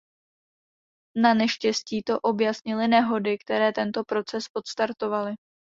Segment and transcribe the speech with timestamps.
[1.15, 5.33] Naneštěstí to objasnily nehody, které tento proces odstartovaly.